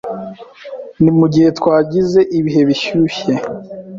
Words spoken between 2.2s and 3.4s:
ibihe bishyushye.